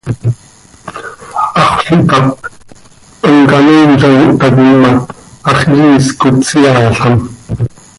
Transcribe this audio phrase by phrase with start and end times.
[1.59, 2.39] Haxöl ihtáp,
[3.25, 4.91] hamcanoiin z ano htaquim ma,
[5.47, 7.17] hax yiisc oo, tseaalam.